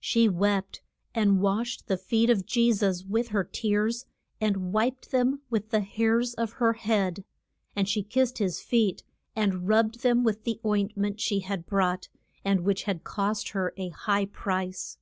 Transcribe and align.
She 0.00 0.28
wept, 0.28 0.82
and 1.14 1.40
washed 1.40 1.86
the 1.88 1.96
feet 1.96 2.28
of 2.28 2.44
Je 2.44 2.70
sus 2.70 3.02
with 3.02 3.28
her 3.28 3.42
tears, 3.44 4.04
and 4.38 4.74
wiped 4.74 5.10
them 5.10 5.40
with 5.48 5.70
the 5.70 5.80
hairs 5.80 6.34
of 6.34 6.52
her 6.60 6.74
head. 6.74 7.24
And 7.74 7.88
she 7.88 8.02
kissed 8.02 8.36
his 8.36 8.60
feet, 8.60 9.04
and 9.34 9.66
rubbed 9.68 10.00
them 10.00 10.22
with 10.22 10.44
the 10.44 10.60
oint 10.66 10.98
ment 10.98 11.18
she 11.18 11.40
had 11.40 11.64
brought, 11.64 12.10
and 12.44 12.60
which 12.60 12.82
had 12.82 13.04
cost 13.04 13.48
her 13.56 13.72
a 13.78 13.88
high 13.88 14.26
price. 14.26 14.98